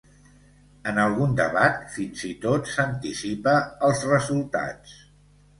En 0.91 1.01
algun 1.01 1.35
debat 1.41 1.77
fins 1.97 2.25
i 2.29 2.31
tot 2.47 2.71
s’anticipa 2.73 3.55
als 3.91 4.03
resultats. 4.15 4.99